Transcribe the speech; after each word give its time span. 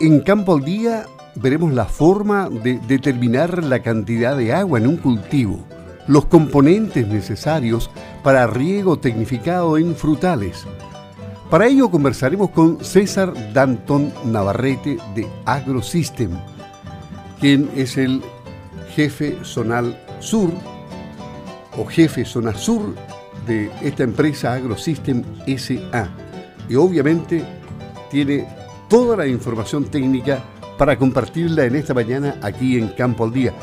En 0.00 0.20
Campo 0.20 0.54
al 0.54 0.64
Día 0.64 1.04
veremos 1.34 1.74
la 1.74 1.84
forma 1.84 2.48
de 2.48 2.78
determinar 2.88 3.62
la 3.62 3.82
cantidad 3.82 4.34
de 4.34 4.50
agua 4.50 4.78
en 4.78 4.86
un 4.86 4.96
cultivo, 4.96 5.62
los 6.06 6.24
componentes 6.24 7.06
necesarios 7.06 7.90
para 8.22 8.46
riego 8.46 8.98
tecnificado 8.98 9.76
en 9.76 9.94
frutales. 9.94 10.64
Para 11.50 11.66
ello 11.66 11.90
conversaremos 11.90 12.48
con 12.48 12.82
César 12.82 13.52
Danton 13.52 14.10
Navarrete 14.24 14.96
de 15.14 15.28
AgroSystem, 15.44 16.30
quien 17.38 17.68
es 17.76 17.98
el 17.98 18.22
jefe 18.94 19.36
zonal 19.44 20.02
sur 20.18 20.50
o 21.76 21.84
jefe 21.84 22.24
zona 22.24 22.54
sur 22.54 22.94
de 23.46 23.70
esta 23.82 24.04
empresa 24.04 24.54
AgroSystem 24.54 25.22
SA. 25.58 26.08
Y 26.70 26.76
obviamente 26.76 27.44
tiene 28.10 28.59
toda 28.90 29.16
la 29.16 29.26
información 29.28 29.84
técnica 29.88 30.42
para 30.76 30.96
compartirla 30.98 31.64
en 31.64 31.76
esta 31.76 31.94
mañana 31.94 32.34
aquí 32.42 32.76
en 32.76 32.88
Campo 32.88 33.22
al 33.22 33.32
Día. 33.32 33.54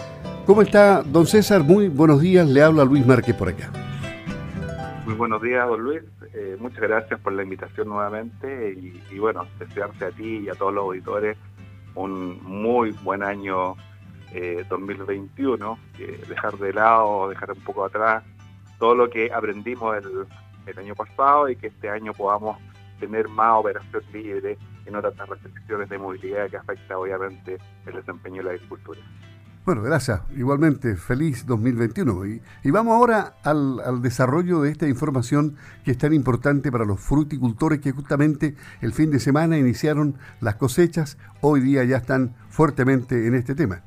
¿Cómo 0.46 0.62
está, 0.62 1.04
don 1.04 1.28
César? 1.28 1.64
Muy 1.64 1.90
buenos 1.90 2.22
días, 2.22 2.48
le 2.48 2.64
habla 2.64 2.86
Luis 2.86 3.06
Márquez 3.06 3.36
por 3.36 3.50
acá. 3.50 3.70
Muy 5.06 5.16
buenos 5.16 5.42
días, 5.42 5.68
don 5.68 5.82
Luis. 5.82 6.02
Eh, 6.34 6.56
muchas 6.58 6.80
gracias 6.80 7.20
por 7.20 7.34
la 7.34 7.44
invitación 7.44 7.90
nuevamente 7.90 8.72
y, 9.12 9.20
bueno, 9.20 9.46
desearte 9.60 10.06
a 10.06 10.12
ti 10.12 10.46
y 10.46 10.50
a 10.50 10.54
todos 10.54 10.74
los 10.74 10.84
auditores 10.84 11.38
un 11.96 12.42
muy 12.42 12.92
buen 13.04 13.22
año 13.22 13.76
2021, 14.70 15.80
eh, 16.00 16.24
dejar 16.30 16.58
de 16.58 16.72
lado, 16.72 17.28
dejar 17.28 17.52
un 17.52 17.64
poco 17.64 17.84
atrás 17.84 18.24
todo 18.80 18.96
lo 18.96 19.10
que 19.10 19.30
aprendimos 19.34 19.98
el, 19.98 20.26
el 20.68 20.80
año 20.80 20.96
pasado 20.96 21.50
y 21.50 21.58
que 21.58 21.68
este 21.68 21.90
año 21.90 22.14
podamos 22.14 22.58
tener 23.00 23.28
más 23.28 23.60
operación 23.60 24.04
libre 24.14 24.58
y 24.88 24.92
no 24.92 25.02
tantas 25.02 25.30
restricciones 25.30 25.90
de 25.90 25.98
movilidad 25.98 26.50
que 26.50 26.58
afecta 26.58 26.98
obviamente 26.98 27.58
el 27.86 27.94
desempeño 27.94 28.38
de 28.38 28.44
la 28.44 28.52
agricultura. 28.52 29.00
Bueno, 29.66 29.82
gracias. 29.82 30.22
Igualmente, 30.34 30.96
feliz 30.96 31.46
2021. 31.46 32.26
Y, 32.26 32.42
y 32.64 32.72
vamos 32.72 32.94
ahora 32.94 33.34
al, 33.44 33.82
al, 33.82 34.02
desarrollo 34.02 34.62
de 34.62 34.72
esta 34.72 34.88
información 34.88 35.58
que 35.84 35.92
es 35.92 35.98
tan 35.98 36.14
importante 36.14 36.72
para 36.72 36.86
los 36.86 37.02
fruticultores 37.02 37.82
que 37.82 37.92
justamente 37.92 38.56
el 38.80 38.94
fin 38.94 39.12
de 39.12 39.20
semana 39.20 39.58
iniciaron 39.58 40.16
las 40.40 40.56
cosechas, 40.56 41.18
hoy 41.42 41.60
día 41.60 41.84
ya 41.84 41.98
están 41.98 42.34
fuertemente 42.48 43.28
en 43.28 43.36
este 43.36 43.56
tema. 43.56 43.82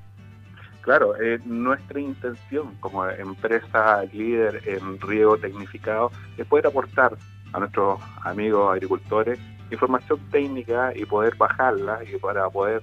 Claro, 0.83 1.15
eh, 1.17 1.39
nuestra 1.47 1.99
intención 1.99 2.75
como 2.81 3.07
empresa 3.07 4.03
líder 4.13 4.63
en 4.67 5.01
riego 5.01 5.39
tecnificado 5.39 6.11
es 6.37 6.47
poder 6.47 6.67
aportar 6.67 7.17
a 7.53 7.59
nuestros 7.59 8.01
amigos 8.23 8.71
agricultores 8.71 9.39
información 9.71 10.19
técnica 10.31 10.93
y 10.95 11.05
poder 11.05 11.35
bajarla 11.37 12.01
y 12.05 12.17
para 12.19 12.49
poder 12.51 12.83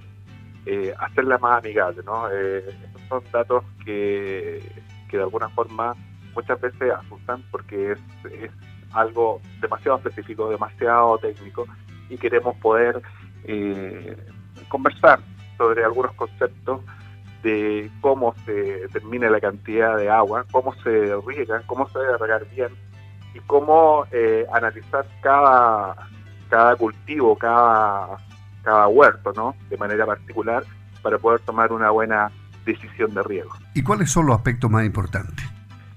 eh, 0.66 0.94
hacerla 1.00 1.38
más 1.38 1.64
amigable. 1.64 2.02
¿no? 2.06 2.30
Eh, 2.32 2.64
estos 2.70 3.02
son 3.10 3.24
datos 3.32 3.64
que, 3.86 4.62
que 5.10 5.18
de 5.18 5.24
alguna 5.24 5.50
forma 5.50 5.96
muchas 6.36 6.60
veces 6.62 6.92
asustan 6.92 7.44
porque 7.52 7.94
es, 7.94 8.00
es 8.32 8.52
algo 8.94 9.42
demasiado 9.62 9.98
específico, 9.98 10.50
demasiado 10.50 11.18
técnico 11.18 11.66
y 12.10 12.18
queremos 12.18 12.56
poder 12.58 13.02
eh, 13.44 14.16
conversar 14.70 15.20
sobre 15.58 15.84
algunos 15.84 16.14
conceptos 16.14 16.82
de 17.44 17.90
cómo 18.02 18.34
se 18.46 18.52
determina 18.52 19.30
la 19.30 19.40
cantidad 19.40 19.98
de 19.98 20.10
agua, 20.10 20.46
cómo 20.52 20.74
se 20.84 21.16
riega, 21.26 21.62
cómo 21.66 21.88
se 21.90 22.00
debe 22.00 22.18
regar 22.18 22.46
bien 22.50 22.70
y 23.34 23.40
cómo 23.42 24.06
eh, 24.12 24.46
analizar 24.52 25.06
cada, 25.22 26.10
cada 26.48 26.76
cultivo, 26.76 27.38
cada, 27.38 28.18
cada 28.64 28.88
huerto, 28.88 29.34
¿no? 29.36 29.56
De 29.70 29.78
manera 29.78 30.06
particular 30.06 30.64
para 31.02 31.18
poder 31.18 31.40
tomar 31.42 31.72
una 31.72 31.90
buena 31.92 32.32
decisión 32.66 33.14
de 33.14 33.24
riego. 33.24 33.52
¿Y 33.74 33.84
cuáles 33.84 34.12
son 34.12 34.26
los 34.26 34.36
aspectos 34.36 34.70
más 34.70 34.86
importantes? 34.86 35.46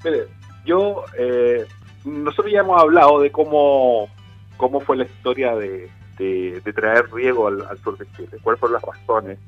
Mire, 0.04 0.28
yo, 0.64 1.04
eh, 1.18 1.66
nosotros 2.04 2.52
ya 2.52 2.60
hemos 2.60 2.80
hablado 2.80 3.20
de 3.20 3.30
cómo, 3.30 4.08
cómo 4.56 4.80
fue 4.80 4.96
la 4.96 5.04
historia 5.04 5.54
de, 5.56 5.90
de, 6.18 6.60
de 6.64 6.72
traer 6.72 7.10
riego 7.12 7.48
al, 7.48 7.62
al, 7.62 7.78
sur 7.78 7.96
de 7.98 8.06
Chile, 8.12 8.38
cuáles 8.42 8.60
fueron 8.60 8.74
las 8.74 8.82
razones, 8.82 9.38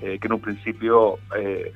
eh, 0.00 0.18
que 0.18 0.26
en 0.26 0.32
un 0.32 0.40
principio 0.40 1.18
eh, 1.36 1.72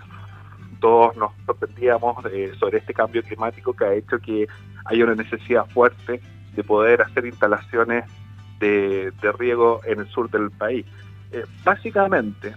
todos 0.80 1.16
nos 1.16 1.32
sorprendíamos 1.44 2.24
eh, 2.32 2.52
sobre 2.58 2.78
este 2.78 2.94
cambio 2.94 3.22
climático 3.22 3.72
que 3.72 3.84
ha 3.84 3.94
hecho 3.94 4.18
que 4.18 4.46
haya 4.84 5.04
una 5.04 5.14
necesidad 5.14 5.66
fuerte 5.66 6.20
de 6.54 6.64
poder 6.64 7.02
hacer 7.02 7.26
instalaciones 7.26 8.04
de, 8.58 9.12
riego 9.38 9.80
en 9.84 10.00
el 10.00 10.08
sur 10.08 10.30
del 10.30 10.50
país. 10.50 10.84
Eh, 11.32 11.44
básicamente, 11.64 12.54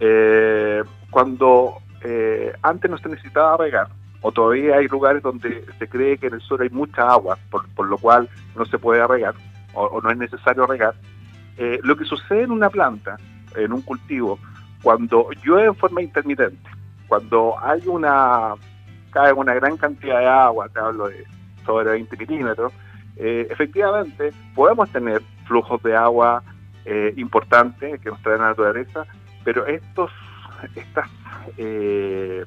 eh, 0.00 0.82
cuando 1.10 1.78
eh, 2.02 2.52
antes 2.62 2.90
no 2.90 2.98
se 2.98 3.08
necesitaba 3.08 3.56
regar, 3.56 3.88
o 4.20 4.32
todavía 4.32 4.76
hay 4.76 4.88
lugares 4.88 5.22
donde 5.22 5.64
se 5.78 5.88
cree 5.88 6.18
que 6.18 6.26
en 6.26 6.34
el 6.34 6.40
sur 6.40 6.60
hay 6.60 6.70
mucha 6.70 7.08
agua, 7.08 7.38
por, 7.50 7.68
por 7.70 7.86
lo 7.86 7.98
cual 7.98 8.28
no 8.56 8.64
se 8.64 8.78
puede 8.78 9.06
regar, 9.06 9.34
o, 9.74 10.00
no 10.00 10.10
es 10.10 10.18
necesario 10.18 10.66
regar, 10.66 10.94
lo 11.82 11.96
que 11.96 12.04
sucede 12.04 12.42
en 12.42 12.52
una 12.52 12.70
planta, 12.70 13.16
en 13.56 13.72
un 13.72 13.82
cultivo, 13.82 14.38
cuando 14.82 15.28
llueve 15.44 15.66
en 15.66 15.74
forma 15.74 16.02
intermitente, 16.02 16.70
cuando 17.08 17.56
hay 17.60 17.82
una 17.86 18.54
cae 19.10 19.32
una 19.32 19.54
gran 19.54 19.76
cantidad 19.76 20.20
de 20.20 20.26
agua, 20.26 20.68
te 20.68 20.78
hablo 20.78 21.08
de 21.08 21.24
sobre 21.64 21.90
20 21.90 22.16
milímetros, 22.16 22.72
eh, 23.18 23.48
efectivamente 23.50 24.32
podemos 24.54 24.88
tener 24.90 25.22
flujos 25.46 25.82
de 25.82 25.96
agua 25.96 26.42
eh, 26.84 27.12
importantes 27.16 28.00
que 28.00 28.10
nos 28.10 28.22
trae 28.22 28.38
la 28.38 28.50
naturaleza, 28.50 29.06
pero 29.44 29.66
estos 29.66 30.10
estas 30.76 31.08
eh, 31.56 32.44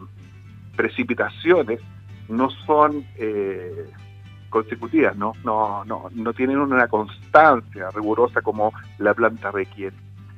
precipitaciones 0.76 1.82
no 2.30 2.50
son 2.66 3.06
consecutivas, 4.50 5.16
¿no? 5.16 5.34
No, 5.44 5.84
no, 5.86 6.10
no 6.14 6.34
tienen 6.34 6.58
una 6.58 6.88
constancia 6.88 7.90
rigurosa 7.92 8.42
como 8.42 8.74
la 8.98 9.14
planta 9.14 9.52
requiere. 9.52 9.96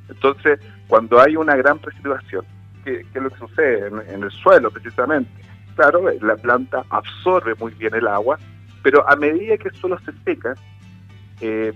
Entonces, 0.09 0.59
cuando 0.87 1.19
hay 1.19 1.35
una 1.35 1.55
gran 1.55 1.79
precipitación, 1.79 2.45
¿qué, 2.83 3.05
qué 3.11 3.19
es 3.19 3.23
lo 3.23 3.29
que 3.29 3.37
sucede 3.37 3.87
en, 3.87 4.23
el 4.23 4.31
suelo 4.31 4.71
precisamente? 4.71 5.31
Claro, 5.75 6.03
la 6.21 6.35
planta 6.35 6.83
absorbe 6.89 7.55
muy 7.55 7.73
bien 7.73 7.93
el 7.95 8.07
agua, 8.07 8.37
pero 8.83 9.09
a 9.09 9.15
medida 9.15 9.57
que 9.57 9.69
el 9.69 9.75
suelo 9.75 9.97
se 9.99 10.11
seca, 10.23 10.53
eh, 11.41 11.73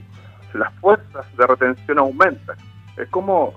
las 0.53 0.73
fuerzas 0.75 1.25
de 1.35 1.47
retención 1.47 1.97
aumentan. 1.97 2.57
Es 2.97 3.07
como, 3.09 3.53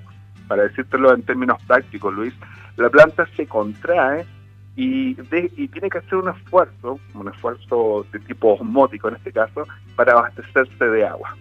para 0.48 0.62
decírtelo 0.62 1.12
en 1.12 1.22
términos 1.22 1.62
prácticos, 1.66 2.14
Luis, 2.14 2.34
la 2.76 2.88
planta 2.88 3.26
se 3.36 3.46
contrae 3.46 4.24
y, 4.76 5.10
y, 5.10 5.68
tiene 5.68 5.90
que 5.90 5.98
hacer 5.98 6.14
un 6.14 6.28
esfuerzo, 6.28 6.98
un 7.14 7.28
esfuerzo 7.28 8.06
de 8.12 8.20
tipo 8.20 8.54
osmótico 8.54 9.08
en 9.08 9.16
este 9.16 9.32
caso, 9.32 9.66
para 9.96 10.12
abastecerse 10.12 10.84
de 10.84 11.04
agua. 11.04 11.36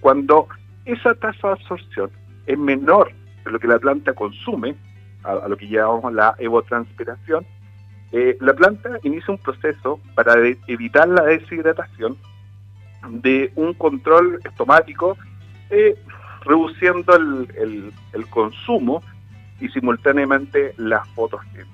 Cuando 0.00 0.46
esa 0.84 1.14
tasa 1.14 1.48
de 1.48 1.52
absorción 1.54 2.10
es 2.46 2.58
menor 2.58 3.10
de 3.44 3.50
lo 3.50 3.58
que 3.58 3.66
la 3.66 3.78
planta 3.78 4.12
consume, 4.12 4.76
a, 5.24 5.32
a 5.32 5.48
lo 5.48 5.56
que 5.56 5.66
llamamos 5.68 6.12
la 6.12 6.34
evotranspiración, 6.38 7.46
eh, 8.12 8.36
la 8.40 8.54
planta 8.54 8.98
inicia 9.02 9.32
un 9.32 9.38
proceso 9.38 10.00
para 10.14 10.34
evitar 10.66 11.08
la 11.08 11.24
deshidratación 11.24 12.16
de 13.08 13.52
un 13.56 13.74
control 13.74 14.40
estomático, 14.44 15.16
eh, 15.70 15.96
reduciendo 16.44 17.14
el, 17.16 17.92
consumo 18.30 19.02
y 19.60 19.68
simultáneamente 19.68 20.74
la 20.76 21.04
fotosíntesis. 21.14 21.72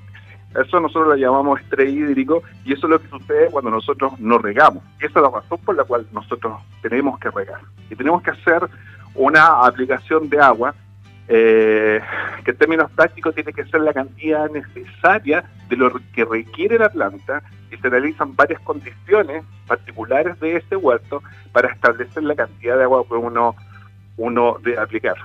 Eso 0.55 0.81
nosotros 0.81 1.09
lo 1.09 1.17
llamamos 1.17 1.61
estrés 1.61 1.91
hídrico 1.91 2.43
y 2.65 2.75
eso 2.75 2.87
es 2.87 2.91
lo 2.91 3.01
que 3.01 3.09
sucede 3.09 3.51
cuando 3.51 3.71
nosotros 3.71 4.19
no 4.21 4.39
regamos. 4.39 4.85
Esa 4.99 5.19
es 5.19 5.23
la 5.23 5.31
razón 5.31 5.59
por 5.65 5.77
la 5.77 5.85
cual 5.85 6.07
nosotros 6.13 6.61
tenemos 6.83 7.19
que 7.19 7.31
regar. 7.31 7.61
Y 7.91 7.97
tenemos 7.97 8.23
que 8.23 8.31
hacer 8.31 8.69
una 9.15 9.65
aplicación 9.67 10.29
de 10.29 10.41
agua 10.41 10.75
eh, 11.29 12.01
que 12.45 12.53
en 12.53 12.57
términos 12.57 12.91
prácticos 12.93 13.35
tiene 13.35 13.53
que 13.53 13.65
ser 13.65 13.81
la 13.81 13.93
cantidad 13.93 14.51
necesaria 14.51 15.45
de 15.69 15.77
lo 15.77 15.93
que 16.15 16.25
requiere 16.25 16.79
la 16.79 16.89
planta 16.89 17.43
y 17.71 17.77
se 17.77 17.89
realizan 17.89 18.35
varias 18.37 18.61
condiciones 18.61 19.45
particulares 19.67 20.39
de 20.41 20.57
este 20.57 20.77
huerto 20.77 21.23
para 21.53 21.69
establecer 21.69 22.23
la 22.23 22.35
cantidad 22.35 22.77
de 22.77 22.85
agua 22.85 23.05
que 23.09 23.15
uno, 23.15 23.55
uno 24.17 24.57
debe 24.63 24.79
aplicar. 24.79 25.17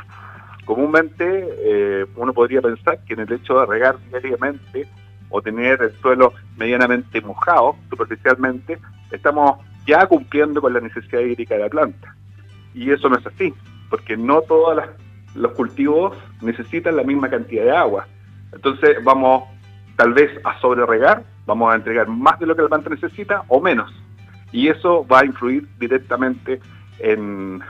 Comúnmente 0.66 1.48
eh, 1.60 2.06
uno 2.16 2.34
podría 2.34 2.62
pensar 2.62 3.00
que 3.06 3.14
en 3.14 3.22
el 3.22 3.32
hecho 3.32 3.60
de 3.60 3.66
regar 3.66 3.98
diariamente 4.10 4.88
o 5.30 5.42
tener 5.42 5.82
el 5.82 5.92
suelo 6.02 6.34
medianamente 6.58 7.22
mojado 7.22 7.76
superficialmente, 7.90 8.78
estamos 9.12 9.60
ya 9.86 10.06
cumpliendo 10.06 10.62
con 10.62 10.74
la 10.74 10.82
necesidad 10.82 11.22
hídrica 11.22 11.56
de 11.56 11.62
la 11.62 11.70
planta. 11.70 12.16
Y 12.74 12.92
eso 12.92 13.10
no 13.10 13.18
es 13.18 13.26
así, 13.26 13.54
porque 13.90 14.18
no 14.18 14.42
todas 14.42 14.78
las 14.78 15.07
los 15.38 15.54
cultivos 15.54 16.18
necesitan 16.42 16.96
la 16.96 17.04
misma 17.04 17.30
cantidad 17.30 17.64
de 17.64 17.72
agua. 17.72 18.08
Entonces 18.54 19.04
vamos 19.04 19.44
tal 19.96 20.14
vez 20.14 20.32
a 20.44 20.60
sobre 20.60 20.86
regar, 20.86 21.24
vamos 21.46 21.72
a 21.72 21.76
entregar 21.76 22.08
más 22.08 22.40
de 22.40 22.46
lo 22.46 22.56
que 22.56 22.64
la 22.64 22.68
planta 22.68 22.90
necesita 22.90 23.44
o 23.48 23.62
menos. 23.62 23.92
Y 24.52 24.68
eso 24.68 25.06
va 25.08 25.20
a 25.20 25.26
influir 25.26 25.68
directamente 25.78 26.60
en, 27.00 27.62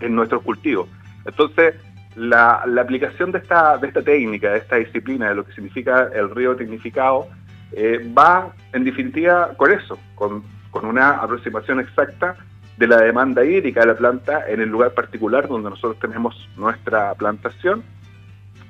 en 0.00 0.14
nuestros 0.14 0.42
cultivos. 0.42 0.88
Entonces, 1.24 1.74
la, 2.16 2.64
aplicación 2.80 3.32
de 3.32 3.38
esta, 3.38 3.78
de 3.78 3.88
esta 3.88 4.02
técnica, 4.02 4.50
de 4.50 4.58
esta 4.58 4.76
disciplina, 4.76 5.28
de 5.28 5.36
lo 5.36 5.44
que 5.44 5.52
significa 5.52 6.08
el 6.14 6.30
río 6.30 6.56
tecnificado, 6.56 7.28
eh, 7.72 8.12
va 8.16 8.52
en 8.72 8.84
definitiva 8.84 9.54
con 9.56 9.70
eso, 9.70 9.98
con, 10.14 10.42
con 10.70 10.84
una 10.84 11.10
aproximación 11.12 11.80
exacta 11.80 12.36
de 12.82 12.88
la 12.88 13.00
demanda 13.00 13.44
hídrica 13.44 13.82
de 13.82 13.86
la 13.86 13.94
planta 13.94 14.42
en 14.48 14.60
el 14.60 14.68
lugar 14.68 14.92
particular 14.92 15.46
donde 15.46 15.70
nosotros 15.70 16.00
tenemos 16.00 16.48
nuestra 16.56 17.14
plantación. 17.14 17.84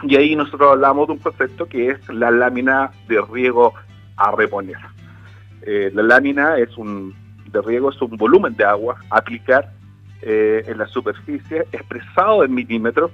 Y 0.03 0.17
ahí 0.17 0.37
nosotros 0.37 0.73
hablamos 0.73 1.07
de 1.07 1.15
un 1.15 1.19
concepto 1.19 1.65
que 1.65 1.89
es 1.89 2.09
la 2.11 2.31
lámina 2.31 2.91
de 3.09 3.23
riego 3.23 3.73
a 4.19 4.31
reponer. 4.33 4.77
Eh, 5.63 5.91
la 5.95 6.03
lámina 6.03 6.59
es 6.59 6.77
un, 6.77 7.15
de 7.51 7.63
riego 7.63 7.89
es 7.89 8.03
un 8.03 8.19
volumen 8.19 8.55
de 8.55 8.65
agua 8.65 8.99
a 9.09 9.17
aplicar 9.17 9.73
eh, 10.21 10.63
en 10.67 10.77
la 10.77 10.87
superficie 10.89 11.65
expresado 11.73 12.45
en 12.45 12.53
milímetros 12.53 13.13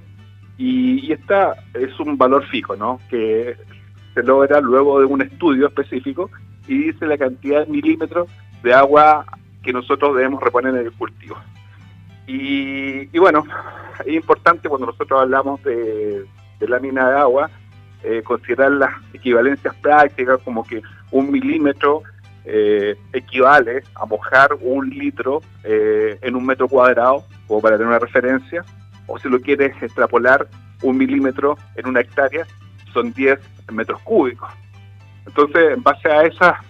y, 0.56 1.06
y 1.06 1.12
esta 1.12 1.55
es 1.75 1.97
un 2.00 2.19
valor 2.19 2.45
fijo, 2.47 2.75
¿no? 2.75 2.99
Que 3.09 3.56
se 4.15 4.23
logra 4.25 4.61
luego 4.61 4.99
de 4.99 5.06
un 5.06 5.23
estudio 5.23 5.69
específico 5.69 6.29
y 6.67 6.91
dice 6.91 7.06
la 7.06 7.17
cantidad 7.17 7.65
de 7.65 7.71
milímetros 7.71 8.29
de 8.65 8.75
agua 8.75 9.25
que 9.63 9.73
nosotros 9.73 10.17
debemos 10.17 10.43
reponer 10.43 10.75
en 10.75 10.87
el 10.87 10.93
cultivo. 10.93 11.37
Y, 12.27 13.07
bueno, 13.19 13.45
es 14.05 14.15
importante 14.15 14.69
cuando 14.69 14.87
nosotros 14.87 15.23
hablamos 15.23 15.63
de, 15.63 16.27
lámina 16.61 17.09
de 17.09 17.19
agua, 17.19 17.51
eh, 18.03 18.23
considerar 18.23 18.73
las 18.73 18.91
equivalencias 19.15 19.75
prácticas 19.77 20.39
como 20.45 20.63
que 20.63 20.83
un 21.11 21.31
milímetro 21.31 22.03
eh, 22.45 22.97
equivale 23.13 23.83
a 23.95 24.05
mojar 24.05 24.51
un 24.61 24.91
litro 24.91 25.41
eh, 25.65 26.19
en 26.21 26.37
un 26.37 26.45
metro 26.45 26.69
cuadrado, 26.69 27.25
como 27.47 27.63
para 27.63 27.77
tener 27.77 27.89
una 27.89 27.99
referencia, 27.99 28.63
o 29.07 29.19
si 29.19 29.29
lo 29.29 29.41
quieres 29.41 29.83
extrapolar, 29.83 30.49
un 30.83 30.97
milímetro 30.97 31.59
en 31.77 31.89
una 31.89 32.01
hectárea 32.01 32.47
son 32.93 33.13
10 33.13 33.39
metros 33.73 34.01
cúbicos. 34.03 34.51
Entonces, 35.27 35.73
en 35.73 35.83
base 35.83 36.09
a 36.09 36.23
esa 36.25 36.61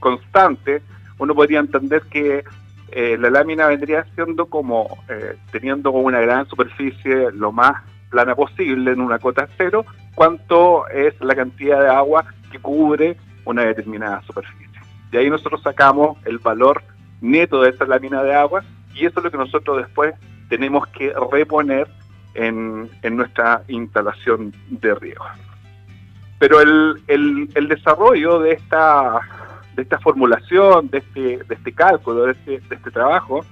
constante, 0.00 0.82
uno 1.18 1.34
podría 1.34 1.60
entender 1.60 2.02
que 2.10 2.44
eh, 2.90 3.16
la 3.18 3.30
lámina 3.30 3.66
vendría 3.66 4.06
siendo 4.14 4.46
como 4.46 4.98
teniendo 5.52 5.90
una 5.90 6.20
gran 6.20 6.46
superficie 6.46 7.30
lo 7.32 7.52
más 7.52 7.82
plana 8.10 8.34
posible 8.34 8.92
en 8.92 9.00
una 9.00 9.18
cota 9.18 9.48
cero, 9.56 9.84
cuánto 10.14 10.88
es 10.88 11.20
la 11.20 11.34
cantidad 11.34 11.80
de 11.82 11.88
agua 11.88 12.24
que 12.50 12.58
cubre 12.58 13.16
una 13.44 13.62
determinada 13.62 14.22
superficie. 14.22 14.68
De 15.10 15.18
ahí 15.18 15.30
nosotros 15.30 15.62
sacamos 15.62 16.18
el 16.26 16.38
valor 16.38 16.82
neto 17.20 17.62
de 17.62 17.70
esa 17.70 17.84
lámina 17.86 18.22
de 18.22 18.34
agua 18.34 18.62
y 18.94 19.06
eso 19.06 19.20
es 19.20 19.24
lo 19.24 19.30
que 19.30 19.38
nosotros 19.38 19.78
después 19.78 20.14
tenemos 20.48 20.86
que 20.88 21.12
reponer 21.30 21.88
en, 22.34 22.90
nuestra 23.10 23.62
instalación 23.68 24.52
de 24.68 24.94
riego. 24.94 25.24
Pero 26.38 26.60
el, 26.60 27.02
el, 27.08 27.68
desarrollo 27.68 28.38
de 28.38 28.52
esta, 28.52 29.20
de 29.78 29.84
esta 29.84 30.00
formulación, 30.00 30.90
de 30.90 30.98
este, 30.98 31.44
de 31.44 31.54
este 31.54 31.72
cálculo, 31.72 32.24
de 32.24 32.32
este, 32.32 32.58
de 32.68 32.74
este 32.74 32.90
trabajo, 32.90 33.44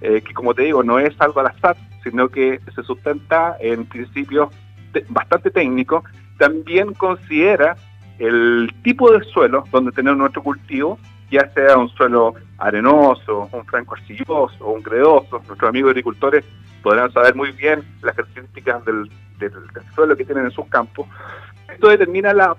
eh, 0.00 0.22
que 0.22 0.32
como 0.32 0.54
te 0.54 0.62
digo, 0.62 0.84
no 0.84 1.00
es 1.00 1.12
algo 1.20 1.40
al 1.40 1.48
azar, 1.48 1.76
sino 2.04 2.28
que 2.28 2.60
se 2.76 2.82
sustenta 2.84 3.56
en 3.58 3.84
principios 3.84 4.50
bastante 5.08 5.50
técnicos, 5.50 6.04
también 6.38 6.94
considera 6.94 7.74
el 8.20 8.72
tipo 8.84 9.10
de 9.10 9.24
suelo 9.24 9.64
donde 9.72 9.90
tener 9.90 10.16
nuestro 10.16 10.44
cultivo, 10.44 10.96
ya 11.28 11.50
sea 11.54 11.76
un 11.76 11.88
suelo 11.88 12.34
arenoso, 12.58 13.48
un 13.50 13.64
franco 13.64 13.96
arcilloso 13.96 14.64
un 14.64 14.80
credoso. 14.80 15.42
Nuestros 15.48 15.68
amigos 15.68 15.90
agricultores 15.90 16.44
podrán 16.84 17.10
saber 17.12 17.34
muy 17.34 17.50
bien 17.50 17.82
las 18.00 18.14
características 18.14 18.84
del, 18.84 19.10
suelo 19.96 20.16
que 20.16 20.24
tienen 20.24 20.44
en 20.44 20.50
sus 20.52 20.66
campos. 20.66 21.08
Esto 21.68 21.88
determina 21.88 22.32
la 22.32 22.54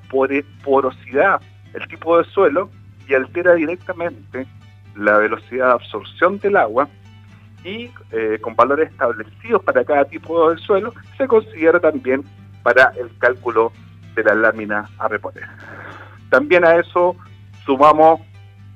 porosidad, 0.65 1.39
el 1.73 1.87
tipo 1.87 2.17
de 2.17 2.25
suelo 2.25 2.69
y 3.07 3.13
altera 3.13 3.53
directamente 3.53 4.47
la 4.95 5.17
velocidad 5.17 5.67
de 5.67 5.73
absorción 5.73 6.39
del 6.39 6.57
agua 6.57 6.87
y 7.63 7.89
eh, 8.11 8.37
con 8.41 8.55
valores 8.55 8.91
establecidos 8.91 9.63
para 9.63 9.83
cada 9.83 10.05
tipo 10.05 10.51
de 10.51 10.57
suelo 10.59 10.93
se 11.17 11.27
considera 11.27 11.79
también 11.79 12.23
para 12.63 12.93
el 12.97 13.09
cálculo 13.17 13.71
de 14.15 14.23
la 14.23 14.35
lámina 14.35 14.87
a 14.99 15.07
reponer. 15.07 15.43
También 16.29 16.63
a 16.63 16.75
eso 16.75 17.15
sumamos 17.65 18.21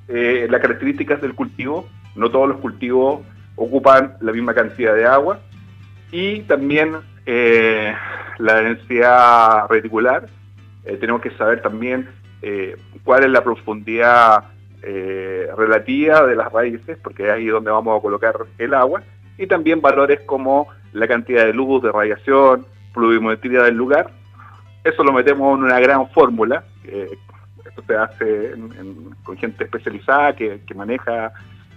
eh, 0.08 0.46
las 0.50 0.60
características 0.60 1.20
del 1.20 1.34
cultivo. 1.34 1.88
No 2.16 2.30
todos 2.30 2.48
los 2.48 2.58
cultivos 2.58 3.20
ocupan 3.56 4.14
la 4.20 4.32
misma 4.32 4.54
cantidad 4.54 4.94
de 4.94 5.06
agua. 5.06 5.40
Y 6.10 6.40
también 6.40 6.96
eh, 7.26 7.94
la 8.38 8.56
densidad 8.56 9.68
reticular. 9.68 10.26
Tenemos 10.84 11.20
que 11.20 11.30
saber 11.32 11.62
también 11.62 12.08
cuál 13.04 13.24
es 13.24 13.30
la 13.30 13.44
profundidad 13.44 14.44
relativa 14.82 16.26
de 16.26 16.36
las 16.36 16.52
raíces, 16.52 16.98
porque 17.02 17.26
es 17.26 17.32
ahí 17.32 17.46
donde 17.46 17.70
vamos 17.70 17.98
a 17.98 18.02
colocar 18.02 18.34
el 18.58 18.74
agua. 18.74 19.02
Y 19.38 19.46
también 19.46 19.80
valores 19.80 20.20
como 20.20 20.68
la 20.92 21.06
cantidad 21.06 21.44
de 21.44 21.54
luz, 21.54 21.82
de 21.82 21.92
radiación, 21.92 22.66
pluviometría 22.92 23.62
del 23.62 23.76
lugar 23.76 24.10
eso 24.84 25.04
lo 25.04 25.12
metemos 25.12 25.58
en 25.58 25.64
una 25.64 25.78
gran 25.80 26.08
fórmula. 26.10 26.64
esto 26.84 27.82
se 27.86 27.96
hace 27.96 28.54
con 29.22 29.36
gente 29.36 29.64
especializada 29.64 30.34
que, 30.34 30.60
maneja 30.74 31.32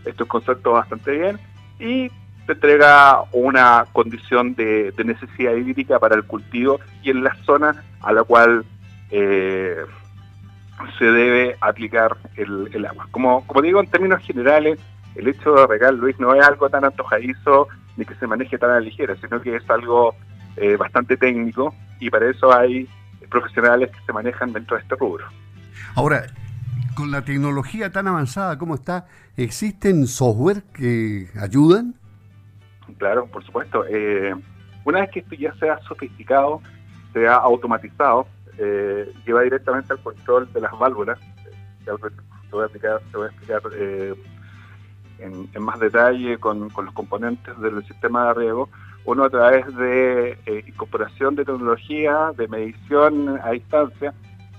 estos 0.06 0.28
conceptos 0.28 0.74
bastante 0.74 1.12
bien 1.12 1.40
y 1.80 2.10
te 2.46 2.54
entrega 2.54 3.24
una 3.32 3.86
condición 3.94 4.54
de, 4.56 4.94
necesidad 5.04 5.54
hídrica 5.54 6.00
para 6.00 6.16
el 6.16 6.24
cultivo 6.24 6.80
y 7.02 7.10
en 7.10 7.24
la 7.24 7.36
zona 7.44 7.84
a 8.02 8.12
la 8.14 8.24
cual 8.24 8.66
eh, 9.12 9.78
se 10.98 11.06
debe 11.06 11.56
aplicar 11.62 12.18
el, 12.36 12.86
agua. 12.86 13.08
Como, 13.12 13.46
como 13.48 13.62
digo, 13.62 13.80
en 13.80 13.88
términos 13.88 14.22
generales, 14.24 14.80
el 15.16 15.28
hecho 15.28 15.54
de 15.54 15.68
regar, 15.68 15.94
Luis, 15.94 16.20
no 16.20 16.34
es 16.34 16.46
algo 16.46 16.70
tan 16.70 16.86
antojadizo 16.86 17.68
ni 17.98 18.06
que 18.06 18.16
se 18.16 18.28
maneje 18.28 18.58
tan 18.58 18.72
a 18.72 18.76
la 18.76 18.80
ligera, 18.80 19.16
sino 19.18 19.42
que 19.42 19.56
es 19.56 19.70
algo 19.70 20.16
eh, 20.58 20.76
bastante 20.76 21.18
técnico 21.18 21.74
y 22.00 22.10
para 22.10 22.30
eso 22.30 22.54
hay 22.54 22.88
profesionales 23.30 23.92
que 23.92 24.06
se 24.06 24.14
manejan 24.14 24.52
dentro 24.52 24.78
de 24.78 24.84
este 24.84 24.96
rubro. 24.96 25.26
Ahora, 25.96 26.26
con 26.96 27.12
la 27.12 27.24
tecnología 27.24 27.92
tan 27.92 28.08
avanzada 28.08 28.58
como 28.58 28.76
está, 28.76 29.08
¿existen 29.38 30.08
software 30.08 30.64
que 30.74 31.28
ayudan? 31.40 31.96
Claro, 32.98 33.28
por 33.28 33.44
supuesto. 33.44 33.86
Eh, 33.88 34.34
una 34.86 35.02
vez 35.02 35.12
que 35.12 35.20
esto 35.20 35.36
ya 35.36 35.54
sea 35.56 35.80
sofisticado, 35.88 36.62
sea 37.14 37.36
automatizado, 37.36 38.28
eh, 38.58 39.12
lleva 39.26 39.42
directamente 39.42 39.94
al 39.94 40.00
control 40.00 40.52
de 40.54 40.62
las 40.62 40.72
válvulas. 40.78 41.20
te 41.84 41.92
voy 41.92 42.66
a 42.66 42.68
te 42.68 43.18
voy 43.18 43.26
a 43.26 43.30
explicar 43.30 43.62
eh, 43.76 44.14
en, 45.20 45.64
más 45.64 45.80
detalle 45.80 46.38
con, 46.38 46.70
los 46.76 46.94
componentes 46.94 47.60
del 47.60 47.84
sistema 47.86 48.28
de 48.28 48.34
riego 48.34 48.70
uno 49.06 49.26
a 49.26 49.30
través 49.30 49.66
de 49.76 50.38
eh, 50.46 50.64
incorporación 50.66 51.36
de 51.36 51.44
tecnología, 51.44 52.32
de 52.38 52.48
medición 52.48 53.38
a 53.44 53.52
distancia, 53.52 54.14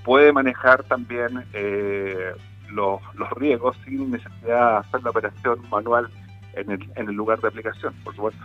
puede 0.04 0.34
manejar 0.34 0.82
también 0.84 1.46
eh, 1.54 2.32
los, 2.70 3.00
riesgos 3.36 3.74
sin 3.86 4.10
necesidad 4.10 4.72
de 4.72 4.76
hacer 4.80 5.02
la 5.02 5.10
operación 5.10 5.66
manual 5.70 6.10
en 6.52 6.70
el 7.08 7.14
lugar 7.14 7.40
de 7.40 7.48
aplicación, 7.48 7.94
por 8.04 8.14
supuesto. 8.14 8.44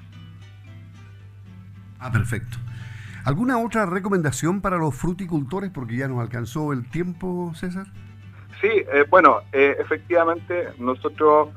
Ah, 2.00 2.10
perfecto. 2.10 2.58
¿Alguna 3.26 3.60
otra 3.60 3.86
recomendación 3.86 4.62
para 4.62 4.78
los 4.78 4.96
fruticultores? 4.96 5.70
Porque 5.72 5.98
ya 5.98 6.08
nos 6.08 6.20
alcanzó 6.20 6.74
el 6.74 6.90
tiempo, 6.90 7.52
César. 7.56 7.88
Sí, 8.62 8.68
eh, 8.68 9.06
bueno, 9.10 9.42
efectivamente 9.52 10.70
nosotros 10.80 11.50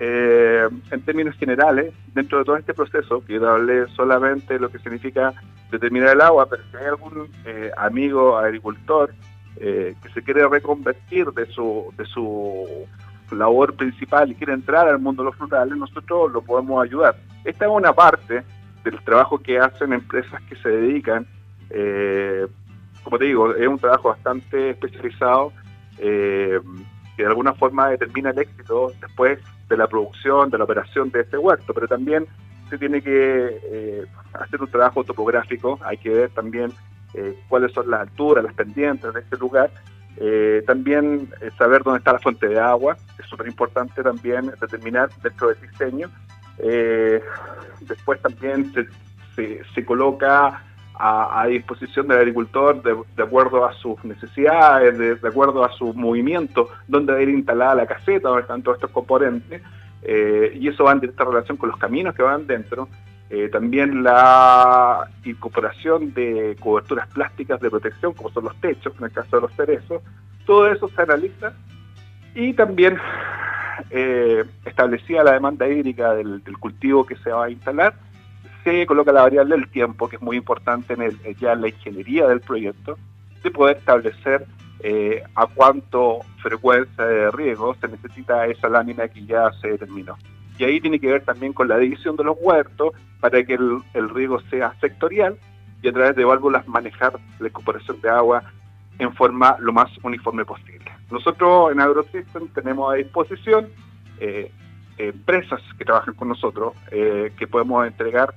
eh, 0.00 0.68
en 0.92 1.00
términos 1.02 1.34
generales, 1.36 1.92
dentro 2.14 2.38
de 2.38 2.44
todo 2.44 2.56
este 2.56 2.72
proceso, 2.72 3.24
que 3.24 3.34
yo 3.34 3.86
solamente 3.96 4.56
lo 4.60 4.70
que 4.70 4.78
significa 4.78 5.34
determinar 5.72 6.10
el 6.10 6.20
agua, 6.20 6.46
pero 6.48 6.62
si 6.70 6.76
hay 6.76 6.86
algún 6.86 7.28
eh, 7.44 7.72
amigo 7.76 8.38
agricultor 8.38 9.12
eh, 9.56 9.96
que 10.00 10.08
se 10.10 10.22
quiere 10.22 10.46
reconvertir 10.48 11.26
de 11.32 11.46
su, 11.46 11.92
de 11.96 12.04
su 12.04 12.86
labor 13.32 13.74
principal 13.74 14.30
y 14.30 14.36
quiere 14.36 14.52
entrar 14.52 14.86
al 14.86 15.00
mundo 15.00 15.24
de 15.24 15.30
los 15.30 15.36
frutales, 15.36 15.76
nosotros 15.76 16.30
lo 16.30 16.42
podemos 16.42 16.80
ayudar. 16.80 17.16
Esta 17.44 17.64
es 17.64 17.70
una 17.70 17.92
parte 17.92 18.44
del 18.90 19.02
trabajo 19.04 19.38
que 19.38 19.58
hacen 19.58 19.92
empresas 19.92 20.40
que 20.42 20.56
se 20.56 20.68
dedican, 20.68 21.26
como 23.04 23.18
te 23.18 23.24
digo, 23.24 23.54
es 23.54 23.66
un 23.66 23.78
trabajo 23.78 24.08
bastante 24.08 24.70
especializado 24.70 25.52
que 25.98 26.60
de 27.22 27.26
alguna 27.26 27.52
forma 27.54 27.88
determina 27.90 28.30
el 28.30 28.38
éxito 28.38 28.92
después 29.00 29.40
de 29.68 29.76
la 29.76 29.86
producción, 29.86 30.50
de 30.50 30.58
la 30.58 30.64
operación 30.64 31.10
de 31.10 31.22
este 31.22 31.36
huerto, 31.36 31.74
pero 31.74 31.88
también 31.88 32.26
se 32.68 32.78
tiene 32.78 33.02
que 33.02 33.60
eh, 33.64 34.06
hacer 34.34 34.60
un 34.60 34.70
trabajo 34.70 35.04
topográfico, 35.04 35.78
hay 35.82 35.96
que 35.98 36.10
ver 36.10 36.30
también 36.30 36.70
eh, 37.14 37.38
cuáles 37.48 37.72
son 37.72 37.90
las 37.90 38.02
alturas, 38.02 38.44
las 38.44 38.54
pendientes 38.54 39.12
de 39.12 39.20
este 39.20 39.36
lugar, 39.36 39.70
eh, 40.16 40.62
también 40.66 41.30
saber 41.56 41.82
dónde 41.82 41.98
está 41.98 42.12
la 42.12 42.18
fuente 42.18 42.48
de 42.48 42.58
agua, 42.58 42.96
es 43.18 43.26
súper 43.26 43.46
importante 43.46 44.02
también 44.02 44.52
determinar 44.60 45.10
dentro 45.22 45.48
del 45.48 45.60
diseño. 45.60 46.10
Después 46.58 48.20
también 48.20 48.72
se, 49.34 49.64
se, 49.74 49.84
coloca 49.84 50.62
a, 50.98 51.46
disposición 51.46 52.08
del 52.08 52.18
agricultor 52.18 52.82
de, 52.82 53.22
acuerdo 53.22 53.64
a 53.64 53.72
sus 53.74 54.02
necesidades, 54.04 54.98
de, 54.98 55.28
acuerdo 55.28 55.64
a 55.64 55.72
su 55.72 55.94
movimiento, 55.94 56.68
donde 56.88 57.12
debe 57.12 57.24
ir 57.24 57.28
instalada 57.30 57.76
la 57.76 57.86
caseta, 57.86 58.28
donde 58.28 58.42
están 58.42 58.62
todos 58.62 58.78
estos 58.78 58.90
componentes, 58.90 59.62
eh, 60.02 60.52
y 60.58 60.68
eso 60.68 60.84
va 60.84 60.92
en 60.92 61.00
directa 61.00 61.24
relación 61.24 61.56
con 61.56 61.70
los 61.70 61.78
caminos 61.78 62.14
que 62.14 62.22
van 62.22 62.46
dentro. 62.46 62.88
Eh, 63.30 63.48
también 63.50 64.02
la 64.02 65.06
incorporación 65.24 66.14
de 66.14 66.56
coberturas 66.58 67.06
plásticas 67.08 67.60
de 67.60 67.70
protección, 67.70 68.14
como 68.14 68.30
son 68.30 68.44
los 68.44 68.56
techos, 68.56 68.94
en 68.98 69.04
el 69.04 69.12
caso 69.12 69.36
de 69.36 69.42
los 69.42 69.52
cerezos, 69.54 70.02
todo 70.46 70.66
eso 70.66 70.88
se 70.88 71.02
analiza 71.02 71.52
y 72.34 72.54
también 72.54 72.98
eh, 73.90 74.44
establecida 74.64 75.24
la 75.24 75.32
demanda 75.32 75.68
hídrica 75.68 76.14
del 76.14 76.42
cultivo 76.58 77.06
que 77.06 77.16
se 77.16 77.30
va 77.30 77.46
a 77.46 77.50
instalar 77.50 77.94
se 78.64 78.86
coloca 78.86 79.12
la 79.12 79.22
variable 79.22 79.56
del 79.56 79.68
tiempo, 79.68 80.08
que 80.08 80.16
es 80.16 80.22
muy 80.22 80.36
importante 80.36 80.94
en 80.94 81.02
el, 81.02 81.18
ya 81.36 81.52
en 81.52 81.62
la 81.62 81.68
ingeniería 81.68 82.26
del 82.26 82.40
proyecto, 82.40 82.98
de 83.42 83.50
poder 83.50 83.78
establecer 83.78 84.46
eh, 84.80 85.22
a 85.34 85.46
cuánto 85.46 86.20
frecuencia 86.42 87.04
de 87.04 87.30
riego 87.30 87.74
se 87.80 87.88
necesita 87.88 88.46
esa 88.46 88.68
lámina 88.68 89.08
que 89.08 89.24
ya 89.24 89.50
se 89.60 89.68
determinó. 89.68 90.16
Y 90.58 90.64
ahí 90.64 90.80
tiene 90.80 90.98
que 90.98 91.10
ver 91.10 91.24
también 91.24 91.52
con 91.52 91.68
la 91.68 91.78
división 91.78 92.16
de 92.16 92.24
los 92.24 92.36
huertos 92.40 92.92
para 93.20 93.42
que 93.44 93.54
el, 93.54 93.78
el 93.94 94.10
riego 94.10 94.40
sea 94.50 94.74
sectorial 94.80 95.38
y 95.82 95.88
a 95.88 95.92
través 95.92 96.16
de 96.16 96.24
válvulas 96.24 96.66
manejar 96.66 97.18
la 97.38 97.48
incorporación 97.48 98.00
de 98.00 98.10
agua 98.10 98.42
en 98.98 99.14
forma 99.14 99.56
lo 99.60 99.72
más 99.72 99.88
uniforme 100.02 100.44
posible. 100.44 100.90
Nosotros 101.10 101.72
en 101.72 101.80
AgroSystem 101.80 102.48
tenemos 102.48 102.92
a 102.92 102.96
disposición 102.96 103.68
eh, 104.20 104.50
empresas 104.98 105.60
que 105.78 105.84
trabajan 105.84 106.14
con 106.14 106.28
nosotros 106.28 106.74
eh, 106.90 107.32
que 107.38 107.46
podemos 107.46 107.86
entregar 107.86 108.34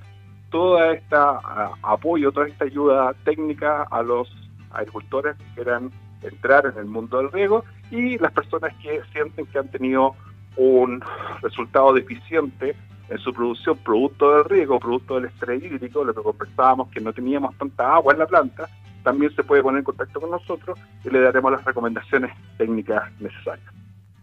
toda 0.50 0.92
esta 0.92 1.40
apoyo, 1.82 2.30
toda 2.30 2.46
esta 2.46 2.64
ayuda 2.64 3.14
técnica 3.24 3.82
a 3.90 4.02
los 4.02 4.30
agricultores 4.70 5.36
que 5.36 5.44
quieran 5.54 5.90
entrar 6.22 6.66
en 6.66 6.78
el 6.78 6.86
mundo 6.86 7.18
del 7.18 7.32
riego 7.32 7.64
y 7.90 8.18
las 8.18 8.32
personas 8.32 8.72
que 8.82 9.02
sienten 9.12 9.46
que 9.46 9.58
han 9.58 9.68
tenido 9.68 10.14
un 10.56 11.02
resultado 11.42 11.92
deficiente 11.92 12.76
en 13.08 13.18
su 13.18 13.32
producción 13.32 13.76
producto 13.78 14.36
del 14.36 14.44
riego, 14.44 14.78
producto 14.78 15.16
del 15.16 15.26
estrés 15.26 15.62
hídrico, 15.62 16.04
lo 16.04 16.14
que 16.14 16.22
conversábamos 16.22 16.88
que 16.88 17.00
no 17.00 17.12
teníamos 17.12 17.56
tanta 17.58 17.94
agua 17.94 18.12
en 18.12 18.18
la 18.20 18.26
planta, 18.26 18.68
también 19.02 19.34
se 19.34 19.42
puede 19.44 19.62
poner 19.62 19.80
en 19.80 19.84
contacto 19.84 20.20
con 20.20 20.30
nosotros 20.30 20.78
y 21.04 21.10
le 21.10 21.20
daremos 21.20 21.52
las 21.52 21.64
recomendaciones 21.64 22.32
técnicas 22.58 23.10
necesarias. 23.20 23.72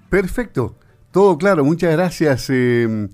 Perfecto, 0.10 0.76
todo 1.12 1.38
claro, 1.38 1.64
muchas 1.64 1.92
gracias. 1.92 2.50
Eh 2.50 3.10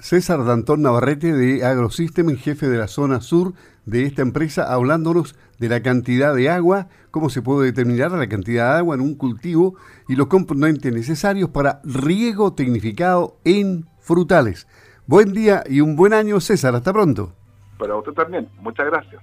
César 0.00 0.44
Dantón 0.44 0.82
Navarrete 0.82 1.32
de 1.32 1.64
AgroSystem, 1.64 2.36
jefe 2.36 2.68
de 2.68 2.76
la 2.76 2.88
zona 2.88 3.20
sur 3.20 3.54
de 3.86 4.02
esta 4.02 4.22
empresa, 4.22 4.72
hablándonos 4.72 5.36
de 5.60 5.68
la 5.68 5.80
cantidad 5.80 6.34
de 6.34 6.50
agua, 6.50 6.88
cómo 7.12 7.30
se 7.30 7.40
puede 7.40 7.66
determinar 7.66 8.10
la 8.10 8.28
cantidad 8.28 8.72
de 8.72 8.78
agua 8.78 8.96
en 8.96 9.00
un 9.00 9.14
cultivo 9.14 9.76
y 10.08 10.16
los 10.16 10.26
componentes 10.26 10.92
necesarios 10.92 11.50
para 11.50 11.80
riego 11.84 12.52
tecnificado 12.54 13.36
en 13.44 13.86
frutales. 14.00 14.66
Buen 15.06 15.32
día 15.32 15.62
y 15.68 15.82
un 15.82 15.94
buen 15.94 16.14
año, 16.14 16.40
César. 16.40 16.74
Hasta 16.74 16.92
pronto. 16.92 17.32
Para 17.78 17.96
usted 17.96 18.12
también. 18.12 18.48
Muchas 18.60 18.86
gracias. 18.86 19.22